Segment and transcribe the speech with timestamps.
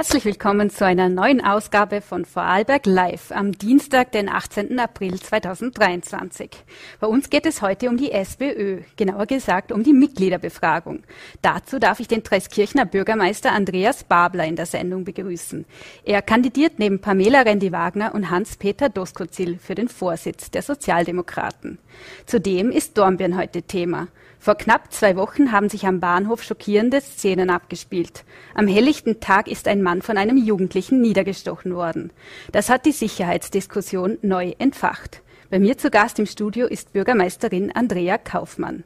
[0.00, 4.78] Herzlich willkommen zu einer neuen Ausgabe von Vorarlberg Live am Dienstag, den 18.
[4.78, 6.52] April 2023.
[7.00, 11.02] Bei uns geht es heute um die SPÖ, genauer gesagt um die Mitgliederbefragung.
[11.42, 15.66] Dazu darf ich den Treskirchner Bürgermeister Andreas Babler in der Sendung begrüßen.
[16.06, 21.76] Er kandidiert neben Pamela Rendi-Wagner und Hans-Peter Doskozil für den Vorsitz der Sozialdemokraten.
[22.24, 24.08] Zudem ist Dornbirn heute Thema.
[24.42, 28.24] Vor knapp zwei Wochen haben sich am Bahnhof schockierende Szenen abgespielt.
[28.54, 32.10] Am helllichten Tag ist ein Mann von einem Jugendlichen niedergestochen worden.
[32.50, 35.20] Das hat die Sicherheitsdiskussion neu entfacht.
[35.50, 38.82] Bei mir zu Gast im Studio ist Bürgermeisterin Andrea Kaufmann.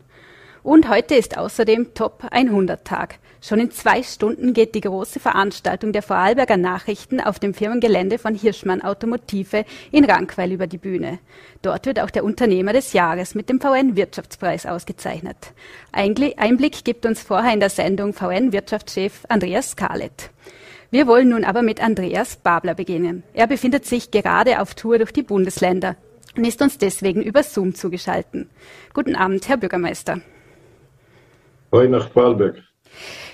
[0.65, 3.19] Und heute ist außerdem Top 100 Tag.
[3.43, 8.35] Schon in zwei Stunden geht die große Veranstaltung der Vorarlberger Nachrichten auf dem Firmengelände von
[8.35, 11.19] Hirschmann Automotive in Rankweil über die Bühne.
[11.61, 15.37] Dort wird auch der Unternehmer des Jahres mit dem VN Wirtschaftspreis ausgezeichnet.
[15.93, 20.31] Einblick gibt uns vorher in der Sendung VN Wirtschaftschef Andreas Scarlett.
[20.91, 23.23] Wir wollen nun aber mit Andreas Babler beginnen.
[23.35, 25.97] Er befindet sich gerade auf Tour durch die Bundesländer
[26.39, 28.49] und ist uns deswegen über Zoom zugeschaltet.
[28.95, 30.23] Guten Abend, Herr Bürgermeister.
[31.75, 32.63] Hoi nach Vorarlberg.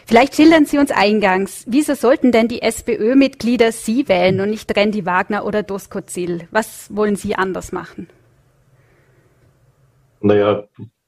[0.07, 5.05] Vielleicht schildern Sie uns eingangs, wieso sollten denn die SPÖ-Mitglieder Sie wählen und nicht Randy
[5.05, 6.49] Wagner oder Dosko Ziel?
[6.51, 8.09] Was wollen Sie anders machen?
[10.23, 10.65] Naja,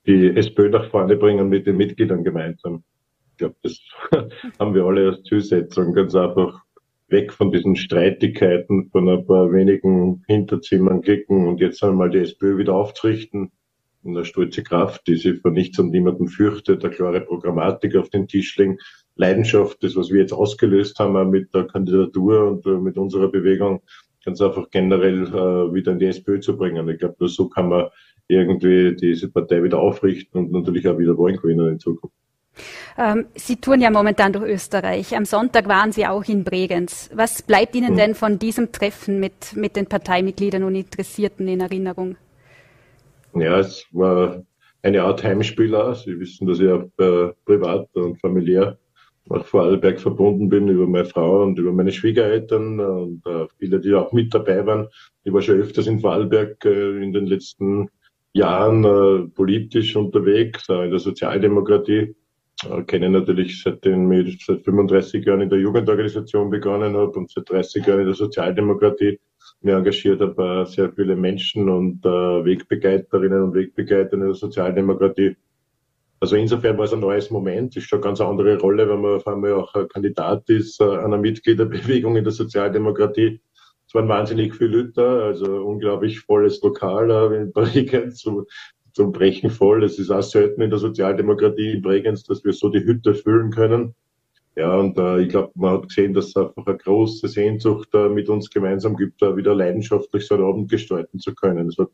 [0.07, 2.85] die SPÖ nach vorne bringen mit den Mitgliedern gemeinsam.
[3.31, 3.79] Ich glaube, das
[4.59, 5.95] haben wir alle als Zielsetzung.
[5.95, 6.61] Ganz einfach
[7.09, 12.59] weg von diesen Streitigkeiten, von ein paar wenigen Hinterzimmern klicken und jetzt einmal die SPÖ
[12.59, 13.53] wieder aufzurichten
[14.05, 18.29] eine stolze Kraft, die sich vor nichts und niemandem fürchtet, eine klare Programmatik auf den
[18.29, 18.79] Tisch legen,
[19.17, 23.83] Leidenschaft, das, was wir jetzt ausgelöst haben mit der Kandidatur und äh, mit unserer Bewegung,
[24.25, 26.89] ganz einfach generell äh, wieder in die SPÖ zu bringen.
[26.89, 27.89] Ich glaube, nur so kann man
[28.29, 32.17] irgendwie diese Partei wieder aufrichten und natürlich auch wieder Wahlen gewinnen in Zukunft.
[32.99, 35.17] Ähm, Sie touren ja momentan durch Österreich.
[35.17, 37.11] Am Sonntag waren Sie auch in Bregenz.
[37.15, 37.97] Was bleibt Ihnen hm.
[37.97, 42.17] denn von diesem Treffen mit, mit den Parteimitgliedern und Interessierten in Erinnerung?
[43.35, 44.43] Ja, es war
[44.83, 45.95] eine Art Heimspieler.
[45.95, 48.79] Sie wissen, dass ich auch äh, privat und familiär
[49.27, 53.95] nach Vorarlberg verbunden bin über meine Frau und über meine Schwiegereltern und äh, viele, die
[53.95, 54.89] auch mit dabei waren.
[55.25, 57.89] Ich war schon öfters in Vorarlberg äh, in den letzten
[58.33, 62.15] Jahren äh, politisch unterwegs, in der Sozialdemokratie.
[62.69, 67.49] Äh, kenne natürlich seitdem ich seit 35 Jahren in der Jugendorganisation begonnen habe und seit
[67.49, 69.19] 30 Jahren in der Sozialdemokratie
[69.65, 75.37] mir engagiert habe, sehr viele Menschen und äh, Wegbegleiterinnen und Wegbegleiter in der Sozialdemokratie.
[76.21, 77.77] Also insofern war es ein neues Moment.
[77.77, 81.19] Ist schon eine ganz andere Rolle, wenn man auf einmal auch Kandidat ist äh, einer
[81.19, 83.41] Mitgliederbewegung in der Sozialdemokratie.
[83.89, 88.47] Es waren wahnsinnig viele Leute, also unglaublich volles Lokal äh, in Bregenz, zum,
[88.93, 89.85] zum Brechen voll.
[89.85, 93.51] Es ist auch selten in der Sozialdemokratie in Bregenz, dass wir so die Hütte füllen
[93.51, 93.95] können.
[94.55, 98.09] Ja, und äh, ich glaube, man hat gesehen, dass es einfach eine große Sehnsucht äh,
[98.09, 101.69] mit uns gemeinsam gibt, da wieder leidenschaftlich so einen Abend gestalten zu können.
[101.69, 101.91] Es hat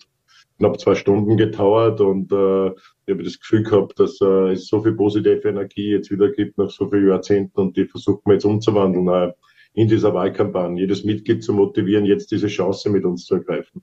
[0.58, 2.68] knapp zwei Stunden gedauert und äh,
[3.06, 6.58] ich habe das Gefühl gehabt, dass äh, es so viel positive Energie jetzt wieder gibt
[6.58, 9.32] nach so vielen Jahrzehnten und die versuchen wir jetzt umzuwandeln äh,
[9.74, 13.82] in dieser Wahlkampagne, jedes Mitglied zu motivieren, jetzt diese Chance mit uns zu ergreifen.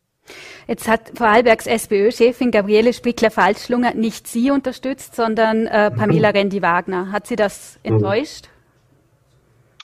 [0.68, 6.30] Jetzt hat Vorarlbergs SPÖ-Chefin Gabriele Spickler-Falschlunger nicht Sie unterstützt, sondern äh, Pamela.
[6.36, 7.12] Rendi-Wagner.
[7.12, 8.00] Hat Sie das mhm.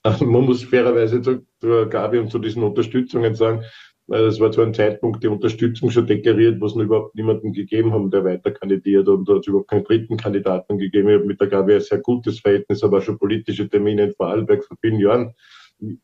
[0.22, 3.64] Man muss fairerweise zu, zu Gabi und zu diesen Unterstützungen sagen,
[4.08, 8.12] es war zu einem Zeitpunkt die Unterstützung schon deklariert, was noch überhaupt niemanden gegeben haben,
[8.12, 11.08] der weiter kandidiert und es überhaupt keinen dritten Kandidaten gegeben.
[11.10, 14.66] Ich habe mit der Gabi ein sehr gutes Verhältnis, aber schon politische Termine in Vorarlberg
[14.66, 15.34] vor vielen Jahren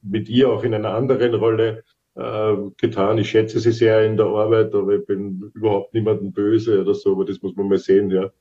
[0.02, 1.84] mit ihr auch in einer anderen Rolle
[2.16, 3.18] äh, getan.
[3.18, 7.12] Ich schätze sie sehr in der Arbeit, aber ich bin überhaupt niemanden böse oder so,
[7.12, 8.32] aber das muss man mal sehen, ja.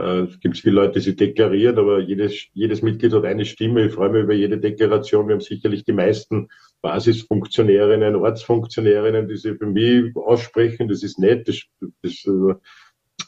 [0.00, 3.86] Äh, es gibt viele Leute, die sich deklarieren, aber jedes, jedes Mitglied hat eine Stimme.
[3.86, 5.28] Ich freue mich über jede Deklaration.
[5.28, 6.48] Wir haben sicherlich die meisten
[6.80, 10.88] Basisfunktionärinnen, Ortsfunktionärinnen, die sich für mich aussprechen.
[10.88, 11.48] Das ist nett.
[11.48, 11.62] Das,
[12.02, 12.54] das äh,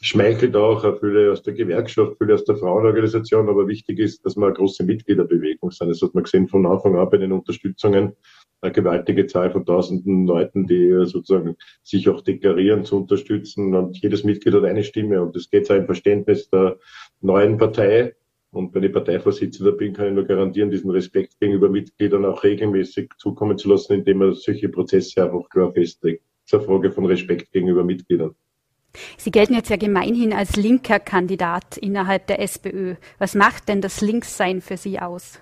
[0.01, 3.49] schmeichelt auch viele aus der Gewerkschaft, viele aus der Frauenorganisation.
[3.49, 5.89] Aber wichtig ist, dass wir eine große Mitgliederbewegung sind.
[5.89, 8.13] Das hat man gesehen von Anfang an bei den Unterstützungen
[8.63, 13.75] eine gewaltige Zahl von tausenden Leuten, die sozusagen sich auch deklarieren zu unterstützen.
[13.75, 15.21] Und jedes Mitglied hat eine Stimme.
[15.21, 16.77] Und es geht ein Verständnis der
[17.21, 18.15] neuen Partei.
[18.51, 23.09] Und wenn ich Parteivorsitzender bin, kann ich nur garantieren, diesen Respekt gegenüber Mitgliedern auch regelmäßig
[23.17, 26.23] zukommen zu lassen, indem man solche Prozesse einfach klar festlegt.
[26.49, 28.35] Das eine Frage von Respekt gegenüber Mitgliedern.
[29.17, 32.95] Sie gelten jetzt ja gemeinhin als linker Kandidat innerhalb der SPÖ.
[33.17, 35.39] Was macht denn das Linkssein für Sie aus?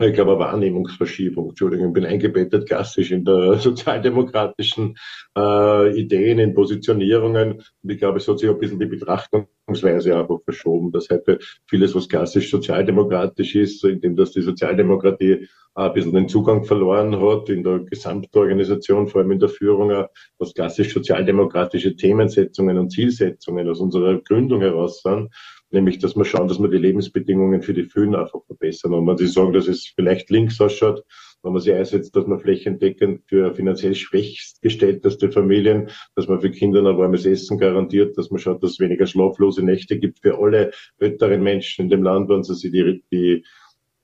[0.00, 1.50] Ich glaube, Wahrnehmungsverschiebung.
[1.50, 4.96] Entschuldigung, ich bin eingebettet klassisch in der sozialdemokratischen
[5.36, 7.62] äh, Ideen, in Positionierungen.
[7.82, 11.94] Und ich glaube, es hat sich ein bisschen die Betrachtungsweise einfach verschoben, dass heute vieles,
[11.94, 15.46] was klassisch sozialdemokratisch ist, indem dass die Sozialdemokratie
[15.76, 20.06] ein bisschen den Zugang verloren hat in der Gesamtorganisation, vor allem in der Führung,
[20.38, 25.30] was klassisch sozialdemokratische Themensetzungen und Zielsetzungen aus unserer Gründung heraus sind
[25.74, 28.94] nämlich dass wir schauen, dass wir die Lebensbedingungen für die Föhn einfach verbessern.
[28.94, 31.04] Und wenn Sie sagen, dass es vielleicht links ausschaut,
[31.42, 36.50] wenn man sich einsetzt, dass man flächendeckend für finanziell schwächst gestellteste Familien, dass man für
[36.50, 40.38] Kinder ein warmes Essen garantiert, dass man schaut, dass es weniger schlaflose Nächte gibt für
[40.38, 43.44] alle älteren Menschen in dem Land, wenn sie sich die, die,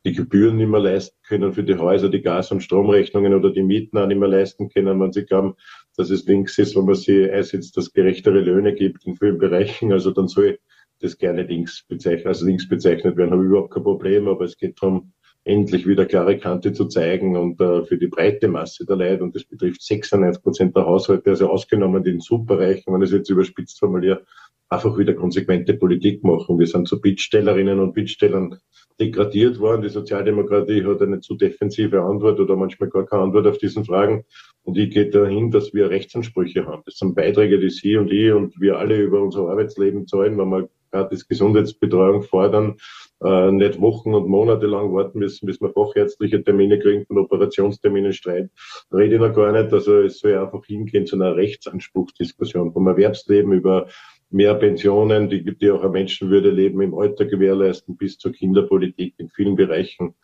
[0.04, 3.62] die Gebühren nicht mehr leisten können für die Häuser, die Gas- und Stromrechnungen oder die
[3.62, 5.54] Mieten auch nicht mehr leisten können, wenn sie glauben,
[5.96, 9.92] dass es links ist, wenn man sie einsetzt, dass gerechtere Löhne gibt in vielen Bereichen.
[9.92, 10.58] Also dann soll
[11.00, 14.56] das gerne links bezeichnet, also links bezeichnet werden, habe ich überhaupt kein Problem, aber es
[14.56, 15.12] geht darum,
[15.44, 19.34] endlich wieder klare Kante zu zeigen und äh, für die breite Masse der Leute, und
[19.34, 23.78] das betrifft 96 Prozent der Haushalte, also ausgenommen den Superreichen, wenn ich es jetzt überspitzt
[23.78, 24.24] formuliere,
[24.68, 26.58] einfach wieder konsequente Politik machen.
[26.58, 28.58] Wir sind zu Bittstellerinnen und Bittstellern
[29.00, 29.82] degradiert worden.
[29.82, 34.24] Die Sozialdemokratie hat eine zu defensive Antwort oder manchmal gar keine Antwort auf diesen Fragen.
[34.62, 36.82] Und ich gehe dahin, dass wir Rechtsansprüche haben.
[36.84, 40.48] Das sind Beiträge, die Sie und ich und wir alle über unser Arbeitsleben zahlen, wenn
[40.48, 42.76] wir gratis Gesundheitsbetreuung fordern,
[43.22, 48.12] äh, nicht Wochen und Monate lang warten müssen, bis wir fachärztliche Termine kriegen, von Operationsterminen
[48.12, 48.50] streit.
[48.92, 49.72] Rede ich noch gar nicht.
[49.72, 53.86] Also es soll einfach hingehen zu einer Rechtsanspruchsdiskussion vom Erwerbsleben über
[54.30, 59.28] mehr Pensionen, die, die auch ein Menschenwürde leben im Alter gewährleisten, bis zur Kinderpolitik in
[59.28, 60.14] vielen Bereichen,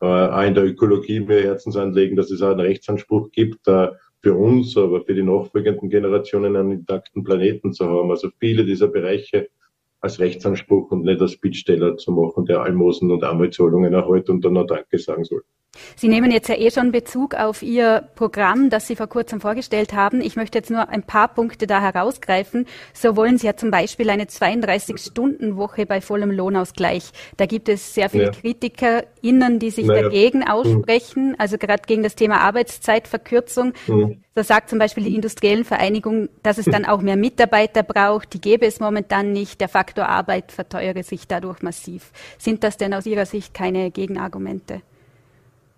[0.00, 3.88] äh, auch in der Ökologie mir Herzens anlegen, dass es auch einen Rechtsanspruch gibt, äh,
[4.24, 8.10] für uns, aber für die nachfolgenden Generationen einen intakten Planeten zu haben.
[8.10, 9.48] Also viele dieser Bereiche
[10.04, 14.52] als Rechtsanspruch und nicht als Bittsteller zu machen, der Almosen und Armutszahlungen erhält und dann
[14.52, 15.42] noch Danke sagen soll.
[15.96, 19.92] Sie nehmen jetzt ja eh schon Bezug auf Ihr Programm, das Sie vor kurzem vorgestellt
[19.92, 20.20] haben.
[20.20, 22.66] Ich möchte jetzt nur ein paar Punkte da herausgreifen.
[22.92, 27.10] So wollen Sie ja zum Beispiel eine 32-Stunden-Woche bei vollem Lohnausgleich.
[27.36, 28.30] Da gibt es sehr viele ja.
[28.30, 30.02] KritikerInnen, die sich naja.
[30.02, 30.48] dagegen hm.
[30.48, 33.72] aussprechen, also gerade gegen das Thema Arbeitszeitverkürzung.
[33.86, 34.24] Mhm.
[34.34, 38.34] Da sagt zum Beispiel die Industriellen Vereinigung, dass es dann auch mehr Mitarbeiter braucht.
[38.34, 39.60] Die gäbe es momentan nicht.
[39.60, 42.10] Der Faktor Arbeit verteuere sich dadurch massiv.
[42.36, 44.82] Sind das denn aus Ihrer Sicht keine Gegenargumente?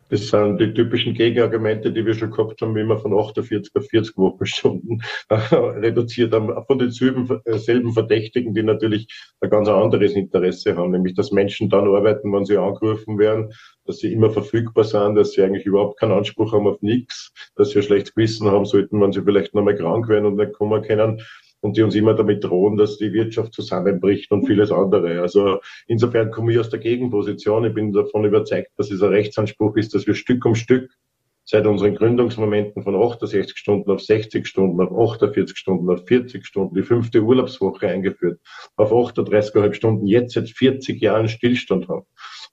[0.08, 3.86] Das sind die typischen Gegenargumente, die wir schon gehabt haben, wie man von 48 auf
[3.86, 9.08] 40 Wochenstunden reduziert haben, von äh, selben Verdächtigen, die natürlich
[9.40, 13.52] ein ganz anderes Interesse haben, nämlich dass Menschen dann arbeiten, wenn sie angerufen werden,
[13.84, 17.70] dass sie immer verfügbar sind, dass sie eigentlich überhaupt keinen Anspruch haben auf nichts, dass
[17.70, 20.82] sie ein schlechtes Gewissen haben sollten, wenn sie vielleicht nochmal krank werden und nicht kommen
[20.82, 21.20] können
[21.60, 25.20] und die uns immer damit drohen, dass die Wirtschaft zusammenbricht und vieles andere.
[25.20, 27.64] Also insofern komme ich aus der Gegenposition.
[27.64, 30.90] Ich bin davon überzeugt, dass es ein Rechtsanspruch ist, dass wir Stück um Stück
[31.44, 36.74] seit unseren Gründungsmomenten von 68 Stunden auf 60 Stunden, auf 48 Stunden, auf 40 Stunden,
[36.74, 38.40] die fünfte Urlaubswoche eingeführt,
[38.76, 42.04] auf 38,5 Stunden, jetzt seit 40 Jahren Stillstand haben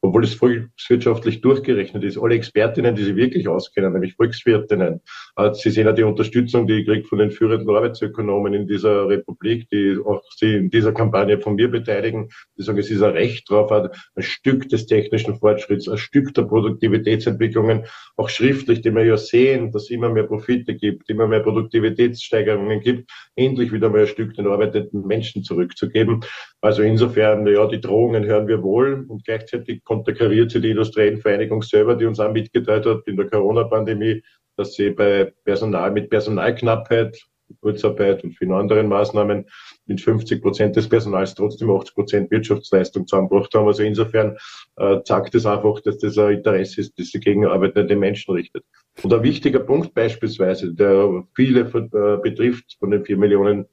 [0.04, 2.18] obwohl es volkswirtschaftlich durchgerechnet ist.
[2.18, 5.00] Alle Expertinnen, die sich wirklich auskennen, nämlich Volkswirtinnen,
[5.38, 9.08] äh, Sie sehen ja die Unterstützung, die ich kriege von den führenden Arbeitsökonomen in dieser
[9.08, 12.30] Republik, die auch sie in dieser Kampagne von mir beteiligen.
[12.58, 16.44] Die sagen, es ist ein Recht drauf, ein Stück des technischen Fortschritts, ein Stück der
[16.44, 17.86] Produktivitätsentwicklungen,
[18.18, 22.82] auch schriftlich, die wir ja sehen, dass es immer mehr Profite gibt, immer mehr Produktivitätssteigerungen
[22.82, 26.26] gibt, endlich wieder mal ein Stück den arbeitenden Menschen zurückzugeben.
[26.64, 31.62] Also insofern, ja, die Drohungen hören wir wohl und gleichzeitig konterkariert sie die industriellen Vereinigung
[31.62, 34.24] selber, die uns auch mitgeteilt hat in der Corona-Pandemie,
[34.56, 37.22] dass sie bei Personal, mit Personalknappheit,
[37.60, 39.46] Kurzarbeit und vielen anderen Maßnahmen
[39.88, 43.68] mit 50 Prozent des Personals trotzdem 80 Prozent Wirtschaftsleistung zusammengebracht haben.
[43.68, 44.38] Also insofern
[44.78, 48.64] äh, zeigt es einfach, dass das ein Interesse ist, das sich gegen arbeitende Menschen richtet.
[49.04, 53.66] Und ein wichtiger Punkt beispielsweise, der viele äh, betrifft von den vier Millionen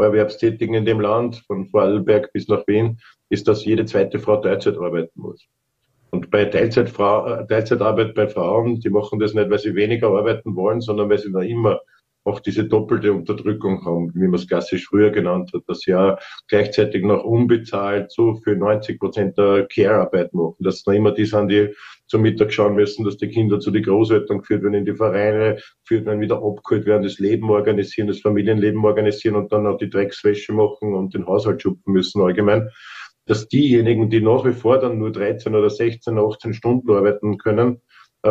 [0.00, 4.76] Erwerbstätigen in dem Land, von Vorarlberg bis nach Wien, ist, dass jede zweite Frau Teilzeit
[4.76, 5.46] arbeiten muss.
[6.10, 10.56] Und bei Teilzeitfrau, äh, Teilzeitarbeit bei Frauen, die machen das nicht, weil sie weniger arbeiten
[10.56, 11.80] wollen, sondern weil sie da immer
[12.28, 16.18] auch diese doppelte Unterdrückung haben, wie man es klassisch früher genannt hat, dass sie ja
[16.46, 20.56] gleichzeitig noch unbezahlt so für 90 Prozent der Care-Arbeit machen.
[20.60, 21.74] Dass da immer die sind, die
[22.06, 25.58] zum Mittag schauen müssen, dass die Kinder zu den Großeltern geführt werden, in die Vereine
[25.84, 29.90] geführt werden, wieder abgeholt werden, das Leben organisieren, das Familienleben organisieren und dann auch die
[29.90, 32.70] Dreckswäsche machen und den Haushalt schupfen müssen allgemein
[33.28, 37.82] dass diejenigen, die nach wie vor dann nur 13 oder 16, 18 Stunden arbeiten können,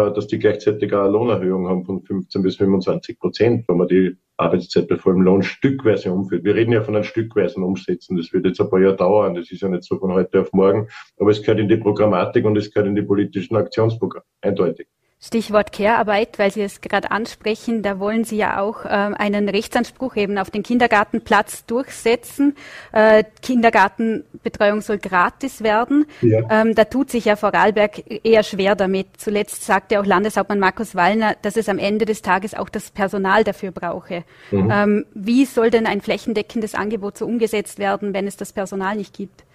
[0.06, 4.88] dass die gleichzeitig eine Lohnerhöhung haben von 15 bis 25 Prozent, wenn man die Arbeitszeit
[4.88, 6.44] bei vollem Lohn stückweise umführt.
[6.44, 8.18] Wir reden ja von einem stückweisen Umsetzen.
[8.18, 9.36] Das wird jetzt ein paar Jahre dauern.
[9.36, 10.88] Das ist ja nicht so von heute auf morgen.
[11.18, 14.26] Aber es gehört in die Programmatik und es gehört in die politischen Aktionsprogramme.
[14.42, 14.88] Eindeutig.
[15.20, 20.16] Stichwort Care-Arbeit, weil Sie es gerade ansprechen, da wollen Sie ja auch äh, einen Rechtsanspruch
[20.16, 22.56] eben auf den Kindergartenplatz durchsetzen.
[22.92, 26.06] Äh, Kindergartenbetreuung soll gratis werden.
[26.22, 26.42] Ja.
[26.52, 29.08] Ähm, da tut sich ja Vorarlberg eher schwer damit.
[29.18, 33.44] Zuletzt sagte auch Landeshauptmann Markus Wallner, dass es am Ende des Tages auch das Personal
[33.44, 34.24] dafür brauche.
[34.52, 34.72] Mhm.
[34.72, 39.16] Ähm, wie soll denn ein flächendeckendes Angebot so umgesetzt werden, wenn es das Personal nicht
[39.16, 39.47] gibt?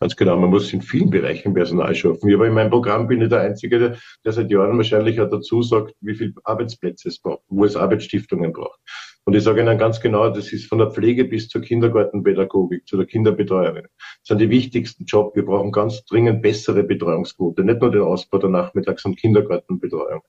[0.00, 2.32] Ganz genau, man muss in vielen Bereichen Personal schaffen.
[2.32, 5.92] Aber in meinem Programm bin ich der Einzige, der, seit Jahren wahrscheinlich auch dazu sagt,
[6.00, 8.78] wie viele Arbeitsplätze es braucht, wo es Arbeitsstiftungen braucht.
[9.24, 12.96] Und ich sage Ihnen ganz genau, das ist von der Pflege bis zur Kindergartenpädagogik, zu
[12.96, 13.82] der Kinderbetreuerin.
[13.82, 15.34] Das sind die wichtigsten Jobs.
[15.34, 20.22] Wir brauchen ganz dringend bessere Betreuungsquote, nicht nur den Ausbau der Nachmittags- und Kindergartenbetreuung.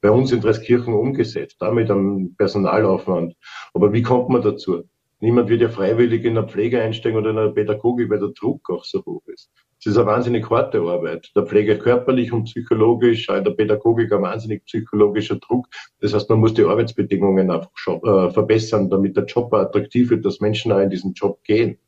[0.00, 3.34] Bei uns in Dreiskirchen umgesetzt, damit am Personalaufwand.
[3.74, 4.84] Aber wie kommt man dazu?
[5.20, 8.68] Niemand wird ja freiwillig in der Pflege einsteigen oder in der Pädagogik, weil der Druck
[8.70, 9.50] auch so hoch ist.
[9.78, 11.30] Es ist eine wahnsinnig harte Arbeit.
[11.34, 15.68] Der Pflege körperlich und psychologisch, in der Pädagogik ein wahnsinnig psychologischer Druck.
[16.00, 20.40] Das heißt, man muss die Arbeitsbedingungen einfach äh, verbessern, damit der Job attraktiv wird, dass
[20.40, 21.78] Menschen auch in diesen Job gehen.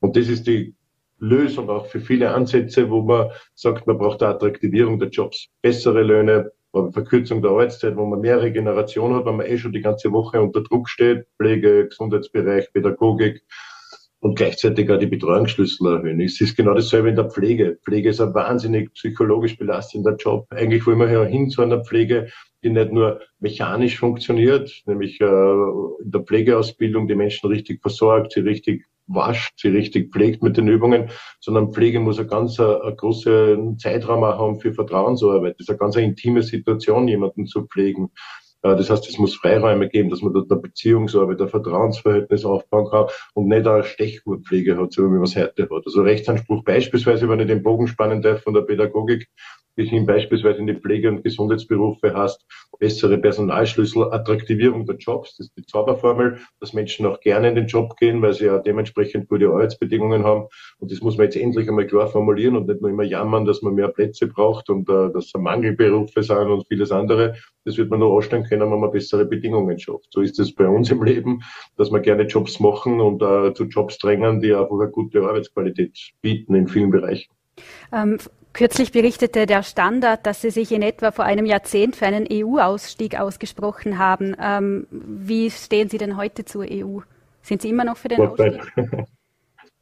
[0.00, 0.74] Und das ist die
[1.18, 6.02] Lösung auch für viele Ansätze, wo man sagt, man braucht eine Attraktivierung der Jobs, bessere
[6.02, 10.12] Löhne, Verkürzung der Arbeitszeit, wo man mehr Regeneration hat, wenn man eh schon die ganze
[10.12, 13.42] Woche unter Druck steht, Pflege, Gesundheitsbereich, Pädagogik
[14.20, 16.20] und gleichzeitig auch die Betreuungsschlüssel erhöhen.
[16.20, 17.78] Es ist genau dasselbe in der Pflege.
[17.84, 20.46] Pflege ist ein wahnsinnig psychologisch belastender Job.
[20.50, 22.28] Eigentlich wollen wir ja hin zu einer Pflege,
[22.62, 28.40] die nicht nur mechanisch funktioniert, nämlich äh, in der Pflegeausbildung die Menschen richtig versorgt, sie
[28.40, 31.10] richtig wascht, sie richtig pflegt mit den Übungen,
[31.40, 35.54] sondern Pflege muss eine ganz eine, eine große Zeitraum haben für Vertrauensarbeit.
[35.54, 38.10] Das ist eine ganz intime Situation, jemanden zu pflegen.
[38.62, 43.06] Das heißt, es muss Freiräume geben, dass man dort eine Beziehungsarbeit, ein Vertrauensverhältnis aufbauen kann
[43.34, 45.86] und nicht eine Stechgurtpflege hat, so wie man es heute hat.
[45.86, 49.28] Also Rechtsanspruch beispielsweise, wenn ich den Bogen spannen darf von der Pädagogik,
[49.78, 52.44] bis hin beispielsweise in die Pflege- und Gesundheitsberufe hast,
[52.80, 57.68] bessere Personalschlüssel, Attraktivierung der Jobs, das ist die Zauberformel, dass Menschen auch gerne in den
[57.68, 60.48] Job gehen, weil sie ja dementsprechend gute Arbeitsbedingungen haben.
[60.78, 63.62] Und das muss man jetzt endlich einmal klar formulieren und nicht nur immer jammern, dass
[63.62, 67.36] man mehr Plätze braucht und äh, dass es Mangelberufe sind und vieles andere.
[67.64, 70.08] Das wird man nur ausstellen können, wenn man bessere Bedingungen schafft.
[70.10, 71.42] So ist es bei uns im Leben,
[71.76, 75.98] dass wir gerne Jobs machen und äh, zu Jobs drängen, die einfach eine gute Arbeitsqualität
[76.22, 77.32] bieten in vielen Bereichen.
[77.92, 78.18] Ähm,
[78.54, 83.16] Kürzlich berichtete der Standard, dass Sie sich in etwa vor einem Jahrzehnt für einen EU-Ausstieg
[83.20, 84.34] ausgesprochen haben.
[84.40, 87.00] Ähm, wie stehen Sie denn heute zur EU?
[87.42, 88.60] Sind Sie immer noch für den Ausstieg?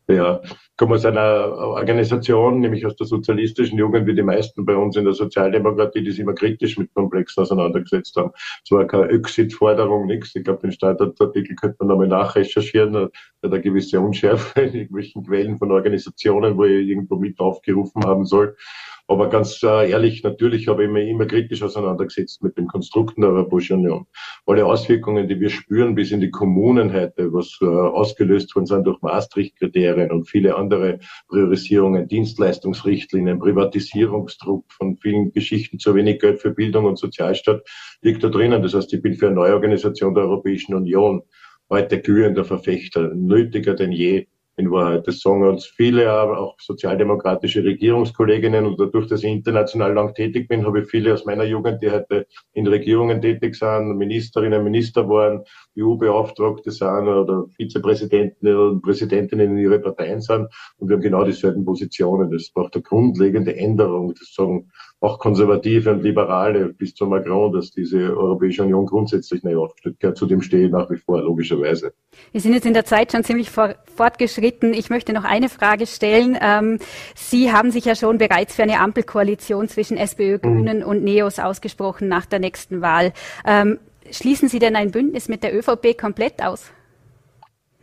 [0.08, 4.76] Ja, ich komme aus einer Organisation, nämlich aus der sozialistischen Jugend, wie die meisten bei
[4.76, 8.30] uns in der Sozialdemokratie, die sich immer kritisch mit Komplexen auseinandergesetzt haben.
[8.64, 10.32] Es war keine Exit-Forderung, nichts.
[10.36, 12.92] Ich glaube, den Standardartikel könnte man nochmal nachrecherchieren.
[12.92, 18.04] Da hat eine gewisse Unschärfe in irgendwelchen Quellen von Organisationen, wo ich irgendwo mit aufgerufen
[18.04, 18.56] haben soll.
[19.08, 23.30] Aber ganz äh, ehrlich, natürlich habe ich mich immer kritisch auseinandergesetzt mit dem Konstrukten der
[23.30, 24.06] Europäischen Union.
[24.46, 28.84] Alle Auswirkungen, die wir spüren bis in die Kommunen heute, was äh, ausgelöst worden sind
[28.84, 30.98] durch Maastricht-Kriterien und viele andere
[31.28, 37.62] Priorisierungen, Dienstleistungsrichtlinien, Privatisierungsdruck von vielen Geschichten, zu wenig Geld für Bildung und Sozialstaat,
[38.02, 38.62] liegt da drinnen.
[38.62, 41.22] Das heißt, ich bin für eine Neuorganisation der Europäischen Union
[41.70, 45.06] heute glühender Verfechter, nötiger denn je in Wahrheit.
[45.06, 48.64] Das sagen uns viele, aber auch sozialdemokratische Regierungskolleginnen.
[48.64, 51.90] Und dadurch, dass ich international lang tätig bin, habe ich viele aus meiner Jugend, die
[51.90, 55.42] heute in Regierungen tätig sind, Ministerinnen, Minister waren,
[55.78, 60.48] EU-Beauftragte sind oder Vizepräsidenten und Präsidentinnen in ihre Parteien sind.
[60.78, 62.30] Und wir haben genau dieselben Positionen.
[62.30, 64.14] Das braucht eine grundlegende Änderung.
[64.18, 64.70] Das sagen
[65.00, 70.16] auch Konservative und Liberale bis zu Macron, dass diese Europäische Union grundsätzlich neu aufgestellt gehört.
[70.16, 71.92] Zu dem stehe ich nach wie vor, logischerweise.
[72.32, 74.72] Wir sind jetzt in der Zeit schon ziemlich fortgeschritten.
[74.72, 76.38] Ich möchte noch eine Frage stellen.
[76.40, 76.78] Ähm,
[77.14, 80.86] Sie haben sich ja schon bereits für eine Ampelkoalition zwischen SPÖ, Grünen mhm.
[80.86, 83.12] und NEOS ausgesprochen nach der nächsten Wahl.
[83.46, 83.78] Ähm,
[84.10, 86.72] schließen Sie denn ein Bündnis mit der ÖVP komplett aus?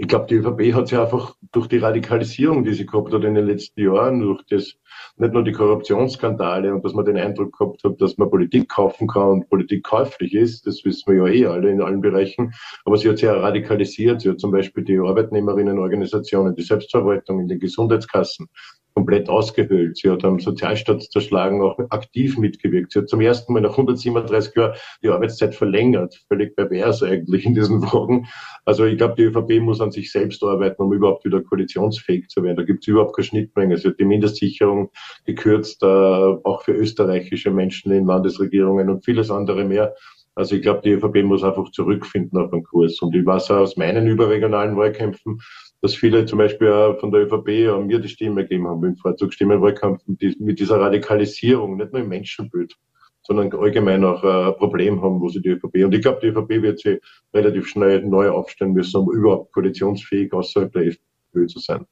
[0.03, 3.35] Ich glaube, die ÖVP hat sich einfach durch die Radikalisierung, die sie gehabt hat in
[3.35, 4.75] den letzten Jahren, durch das,
[5.15, 9.07] nicht nur die Korruptionsskandale und dass man den Eindruck gehabt hat, dass man Politik kaufen
[9.07, 12.97] kann und Politik käuflich ist, das wissen wir ja eh alle in allen Bereichen, aber
[12.97, 14.19] sie hat sich ja radikalisiert.
[14.19, 18.49] Sie hat zum Beispiel die Arbeitnehmerinnenorganisationen, die Selbstverwaltung in den Gesundheitskassen
[18.93, 19.97] komplett ausgehöhlt.
[19.97, 22.91] Sie hat am Sozialstaat zerschlagen auch aktiv mitgewirkt.
[22.91, 26.23] Sie hat zum ersten Mal nach 137 Jahren die Arbeitszeit verlängert.
[26.27, 28.27] Völlig pervers eigentlich in diesen Fragen.
[28.65, 32.43] Also ich glaube, die ÖVP muss an sich selbst arbeiten, um überhaupt wieder koalitionsfähig zu
[32.43, 32.57] werden.
[32.57, 33.77] Da gibt es überhaupt keine Schnittmenge.
[33.77, 34.91] Sie hat die Mindestsicherung
[35.25, 39.93] gekürzt, äh, auch für österreichische Menschen in Landesregierungen und vieles andere mehr.
[40.35, 43.01] Also ich glaube, die ÖVP muss einfach zurückfinden auf den Kurs.
[43.01, 45.39] Und ich weiß auch aus meinen überregionalen Wahlkämpfen,
[45.83, 48.95] dass viele zum Beispiel auch von der ÖVP an mir die Stimme gegeben haben im
[48.95, 52.73] Vorzugsstimmenwahlkampf mit dieser Radikalisierung, nicht nur im Menschenbild,
[53.21, 56.61] sondern allgemein auch ein Problem haben, wo sie die ÖVP, und ich glaube, die ÖVP
[56.61, 57.01] wird sie
[57.33, 61.85] relativ schnell neu aufstellen müssen, um überhaupt koalitionsfähig außerhalb der FPÖ zu sein.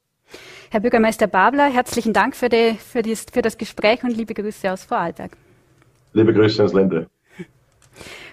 [0.69, 4.71] Herr Bürgermeister Babler, herzlichen Dank für, die, für, die, für das Gespräch und liebe Grüße
[4.71, 5.36] aus Vorarlberg.
[6.13, 7.10] Liebe Grüße ans Lände.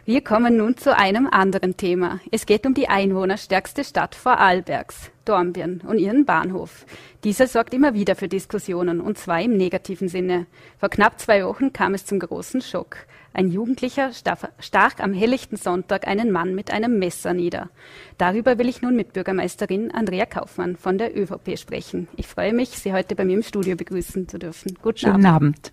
[0.04, 2.20] Wir kommen nun zu einem anderen Thema.
[2.30, 6.86] Es geht um die einwohnerstärkste Stadt Vorarlbergs, Dornbirn und ihren Bahnhof.
[7.24, 10.46] Dieser sorgt immer wieder für Diskussionen, und zwar im negativen Sinne.
[10.78, 12.96] Vor knapp zwei Wochen kam es zum großen Schock.
[13.34, 17.68] Ein Jugendlicher stach am helllichten Sonntag einen Mann mit einem Messer nieder.
[18.16, 22.08] Darüber will ich nun mit Bürgermeisterin Andrea Kaufmann von der ÖVP sprechen.
[22.16, 24.78] Ich freue mich, Sie heute bei mir im Studio begrüßen zu dürfen.
[24.82, 25.26] Guten Schönen Abend.
[25.26, 25.72] Abend.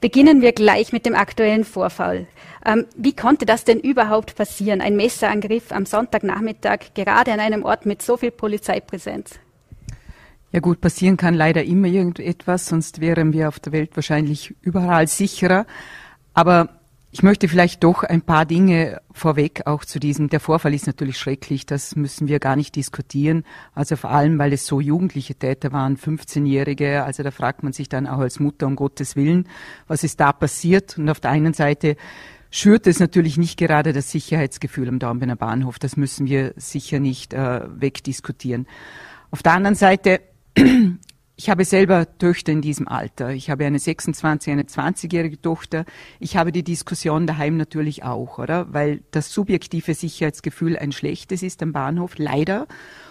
[0.00, 2.26] Beginnen wir gleich mit dem aktuellen Vorfall.
[2.64, 4.80] Ähm, wie konnte das denn überhaupt passieren?
[4.80, 9.38] Ein Messerangriff am Sonntagnachmittag, gerade an einem Ort mit so viel Polizeipräsenz?
[10.52, 15.06] Ja gut, passieren kann leider immer irgendetwas, sonst wären wir auf der Welt wahrscheinlich überall
[15.06, 15.66] sicherer.
[16.34, 16.68] Aber
[17.10, 20.28] ich möchte vielleicht doch ein paar Dinge vorweg auch zu diesem.
[20.28, 23.44] Der Vorfall ist natürlich schrecklich, das müssen wir gar nicht diskutieren.
[23.74, 27.04] Also vor allem, weil es so jugendliche Täter waren, 15-Jährige.
[27.04, 29.48] Also da fragt man sich dann auch als Mutter um Gottes Willen,
[29.86, 30.98] was ist da passiert?
[30.98, 31.96] Und auf der einen Seite
[32.50, 35.78] schürt es natürlich nicht gerade das Sicherheitsgefühl am Dornbirner Bahnhof.
[35.78, 38.66] Das müssen wir sicher nicht äh, wegdiskutieren.
[39.30, 40.20] Auf der anderen Seite
[41.38, 43.30] ich habe selber Töchter in diesem Alter.
[43.30, 45.84] Ich habe eine 26, eine 20-jährige Tochter.
[46.18, 48.72] Ich habe die Diskussion daheim natürlich auch, oder?
[48.72, 52.66] Weil das subjektive Sicherheitsgefühl ein schlechtes ist am Bahnhof, leider.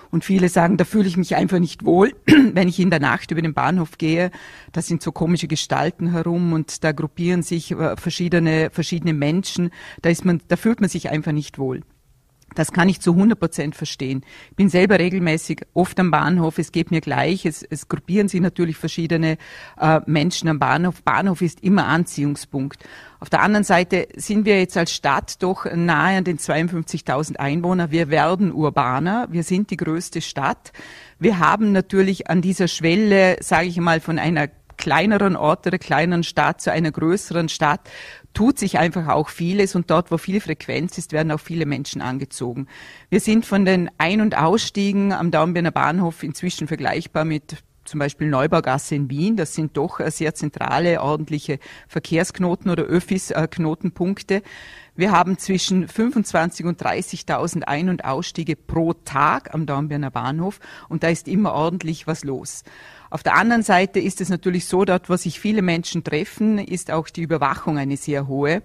[0.09, 3.29] Und viele sagen, da fühle ich mich einfach nicht wohl, wenn ich in der Nacht
[3.29, 4.31] über den Bahnhof gehe.
[4.71, 9.69] Da sind so komische Gestalten herum und da gruppieren sich äh, verschiedene, verschiedene Menschen.
[10.01, 11.81] Da ist man, da fühlt man sich einfach nicht wohl.
[12.55, 14.23] Das kann ich zu 100 Prozent verstehen.
[14.49, 16.57] Ich bin selber regelmäßig oft am Bahnhof.
[16.57, 17.45] Es geht mir gleich.
[17.45, 19.37] Es, es gruppieren sich natürlich verschiedene
[19.79, 21.03] äh, Menschen am Bahnhof.
[21.03, 22.83] Bahnhof ist immer Anziehungspunkt.
[23.19, 27.91] Auf der anderen Seite sind wir jetzt als Stadt doch nahe an den 52.000 Einwohner.
[27.91, 29.27] Wir werden urbaner.
[29.29, 30.71] Wir sind die größte Stadt.
[31.19, 36.23] Wir haben natürlich an dieser Schwelle, sage ich mal, von einer kleineren Ort oder kleineren
[36.23, 37.89] Stadt zu einer größeren Stadt
[38.35, 42.01] tut sich einfach auch vieles und dort, wo viel Frequenz ist, werden auch viele Menschen
[42.01, 42.67] angezogen.
[43.09, 48.27] Wir sind von den Ein- und Ausstiegen am Daumbirner Bahnhof inzwischen vergleichbar mit zum Beispiel
[48.27, 49.37] Neubaugasse in Wien.
[49.37, 54.41] Das sind doch sehr zentrale, ordentliche Verkehrsknoten oder Öffis-Knotenpunkte.
[54.95, 61.03] Wir haben zwischen 25 und 30.000 Ein- und Ausstiege pro Tag am Dornbirner Bahnhof und
[61.03, 62.63] da ist immer ordentlich was los.
[63.15, 66.91] Auf der anderen Seite ist es natürlich so, dort, wo sich viele Menschen treffen, ist
[66.91, 68.61] auch die Überwachung eine sehr hohe.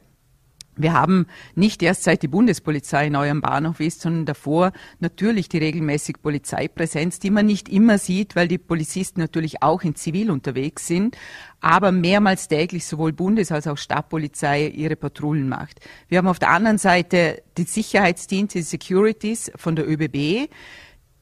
[0.75, 5.59] Wir haben nicht erst seit die Bundespolizei neu am Bahnhof ist, sondern davor natürlich die
[5.59, 10.89] regelmäßige Polizeipräsenz, die man nicht immer sieht, weil die Polizisten natürlich auch in Zivil unterwegs
[10.89, 11.17] sind,
[11.61, 15.79] aber mehrmals täglich sowohl Bundes- als auch Stadtpolizei ihre Patrouillen macht.
[16.09, 20.51] Wir haben auf der anderen Seite die Sicherheitsdienste, die Securities von der ÖBB,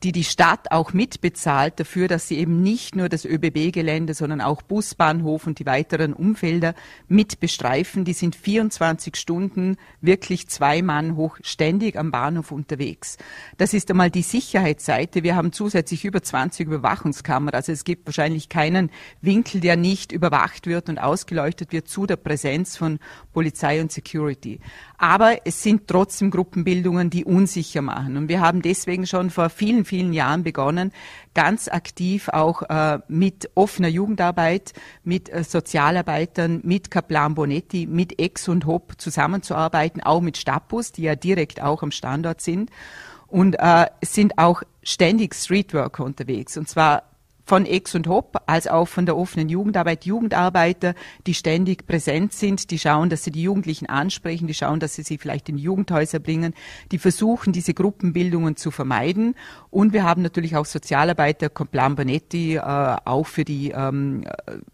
[0.03, 4.63] die die Stadt auch mitbezahlt dafür, dass sie eben nicht nur das ÖBB-Gelände, sondern auch
[4.63, 6.75] Busbahnhof und die weiteren Umfelder
[7.09, 8.05] mit bestreifen.
[8.05, 13.19] Die sind 24 Stunden wirklich zwei Mann hoch ständig am Bahnhof unterwegs.
[13.57, 15.25] Das ist einmal die Sicherheitsseite.
[15.25, 17.59] Wir haben zusätzlich über 20 Überwachungskameras.
[17.59, 22.17] Also es gibt wahrscheinlich keinen Winkel, der nicht überwacht wird und ausgeleuchtet wird zu der
[22.17, 23.01] Präsenz von
[23.33, 24.61] Polizei und Security.
[24.97, 28.17] Aber es sind trotzdem Gruppenbildungen, die unsicher machen.
[28.17, 30.93] Und wir haben deswegen schon vor vielen, vielen Jahren begonnen,
[31.35, 34.73] ganz aktiv auch äh, mit offener Jugendarbeit,
[35.03, 41.03] mit äh, Sozialarbeitern, mit Kaplan Bonetti, mit Ex und Hop zusammenzuarbeiten, auch mit Stadtbus, die
[41.03, 42.71] ja direkt auch am Standort sind.
[43.27, 46.57] Und äh, sind auch ständig Streetworker unterwegs.
[46.57, 47.03] Und zwar
[47.49, 50.95] von Ex und Hop als auch von der offenen Jugendarbeit Jugendarbeiter,
[51.27, 55.03] die ständig präsent sind, die schauen, dass sie die Jugendlichen ansprechen, die schauen, dass sie
[55.03, 56.53] sie vielleicht in Jugendhäuser bringen,
[56.93, 59.35] die versuchen, diese Gruppenbildungen zu vermeiden.
[59.71, 64.25] Und wir haben natürlich auch Sozialarbeiter, Complan Bonetti, äh, auch für die ähm,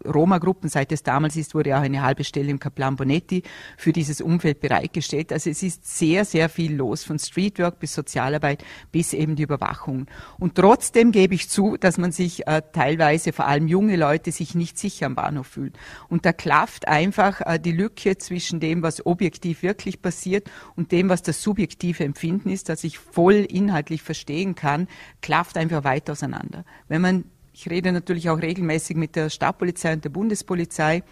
[0.04, 3.42] Roma-Gruppen, seit es damals ist, wurde auch eine halbe Stelle im Complan Bonetti
[3.76, 5.32] für dieses Umfeld bereitgestellt.
[5.32, 10.06] Also es ist sehr, sehr viel los, von Streetwork bis Sozialarbeit bis eben die Überwachung.
[10.38, 14.54] Und trotzdem gebe ich zu, dass man sich äh, teilweise vor allem junge Leute sich
[14.54, 15.72] nicht sicher am Bahnhof fühlen.
[16.08, 21.08] Und da klafft einfach äh, die Lücke zwischen dem, was objektiv wirklich passiert und dem,
[21.08, 24.83] was das subjektive Empfinden ist, das ich voll inhaltlich verstehen kann,
[25.20, 26.64] klafft einfach weit auseinander.
[26.88, 27.24] Wenn man
[27.56, 31.04] Ich rede natürlich auch regelmäßig mit der Stadtpolizei und der Bundespolizei.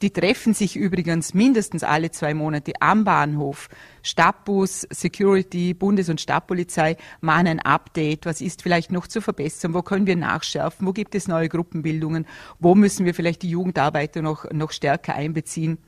[0.00, 3.68] Die treffen sich übrigens mindestens alle zwei Monate am Bahnhof.
[4.04, 8.26] Stadtbus, Security, Bundes- und Stadtpolizei machen ein Update.
[8.26, 9.74] Was ist vielleicht noch zu verbessern?
[9.74, 10.86] Wo können wir nachschärfen?
[10.86, 12.26] Wo gibt es neue Gruppenbildungen?
[12.60, 15.78] Wo müssen wir vielleicht die Jugendarbeiter noch, noch stärker einbeziehen?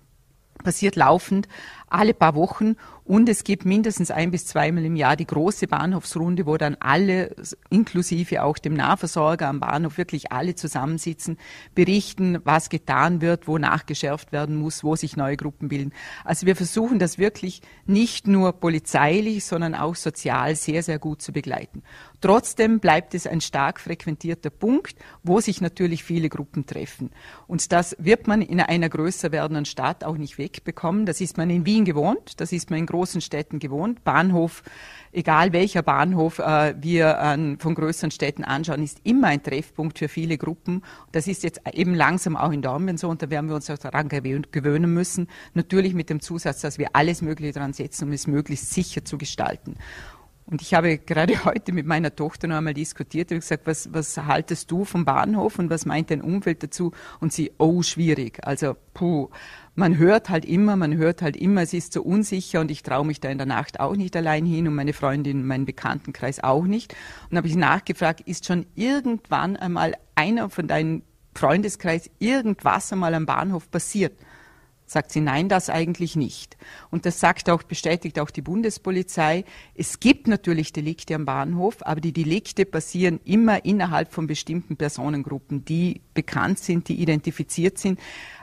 [0.61, 1.49] passiert laufend
[1.91, 2.77] alle paar Wochen
[3.11, 7.35] und es gibt mindestens ein bis zweimal im Jahr die große Bahnhofsrunde, wo dann alle,
[7.69, 11.37] inklusive auch dem Nahversorger am Bahnhof, wirklich alle zusammensitzen,
[11.75, 15.93] berichten, was getan wird, wo nachgeschärft werden muss, wo sich neue Gruppen bilden.
[16.25, 21.33] Also wir versuchen das wirklich nicht nur polizeilich, sondern auch sozial sehr, sehr gut zu
[21.33, 21.83] begleiten.
[22.21, 27.11] Trotzdem bleibt es ein stark frequentierter Punkt, wo sich natürlich viele Gruppen treffen.
[27.49, 31.07] Und das wird man in einer größer werdenden Stadt auch nicht wegbekommen.
[31.07, 34.05] Das ist man in Wien gewohnt, das ist man in großen Städten gewohnt.
[34.05, 34.63] Bahnhof,
[35.13, 40.09] egal welcher Bahnhof äh, wir äh, von größeren Städten anschauen, ist immer ein Treffpunkt für
[40.09, 40.83] viele Gruppen.
[41.13, 43.79] Das ist jetzt eben langsam auch in Dornbirn so und da werden wir uns auch
[43.79, 45.29] daran gewöhnen müssen.
[45.55, 49.19] Natürlich mit dem Zusatz, dass wir alles Mögliche daran setzen, um es möglichst sicher zu
[49.19, 49.77] gestalten.
[50.51, 54.17] Und ich habe gerade heute mit meiner Tochter noch einmal diskutiert und gesagt, was, was
[54.19, 56.93] haltest du vom Bahnhof und was meint dein Umfeld dazu?
[57.21, 58.39] Und sie, oh, schwierig.
[58.47, 59.29] Also, puh.
[59.77, 63.07] Man hört halt immer, man hört halt immer, es ist so unsicher und ich traue
[63.07, 66.65] mich da in der Nacht auch nicht allein hin und meine Freundin, mein Bekanntenkreis auch
[66.65, 66.95] nicht.
[67.31, 71.03] Und habe ich nachgefragt, ist schon irgendwann einmal einer von deinem
[71.35, 74.13] Freundeskreis irgendwas einmal am Bahnhof passiert?
[74.91, 76.57] Sagt sie, nein, das eigentlich nicht.
[76.91, 79.45] Und das sagt auch, bestätigt auch die Bundespolizei.
[79.75, 85.65] Es gibt natürlich Delikte am Bahnhof, aber die Delikte passieren immer innerhalb von bestimmten Personengruppen,
[85.65, 88.01] die bekannt sind, die identifiziert sind.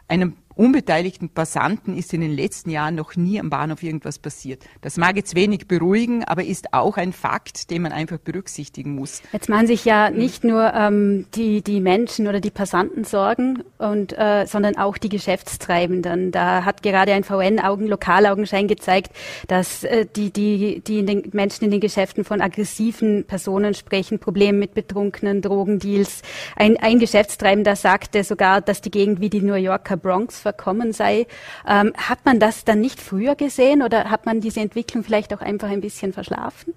[0.08, 4.64] Einem unbeteiligten Passanten ist in den letzten Jahren noch nie am Bahnhof irgendwas passiert.
[4.82, 9.22] Das mag jetzt wenig beruhigen, aber ist auch ein Fakt, den man einfach berücksichtigen muss.
[9.32, 14.18] Jetzt machen sich ja nicht nur ähm, die, die Menschen oder die Passanten Sorgen, und,
[14.18, 16.32] äh, sondern auch die Geschäftstreibenden.
[16.32, 19.12] Da hat gerade ein VN-Augen, Lokalaugenschein gezeigt,
[19.48, 24.20] dass äh, die, die, die in den Menschen in den Geschäften von aggressiven Personen sprechen,
[24.20, 26.22] Probleme mit betrunkenen Drogendeals.
[26.56, 31.28] Ein, ein Geschäftstreibender sagte sogar, dass die Gegend wie die New Yorker Bronx verkommen sei.
[31.68, 35.42] Ähm, hat man das dann nicht früher gesehen oder hat man diese Entwicklung vielleicht auch
[35.42, 36.74] einfach ein bisschen verschlafen?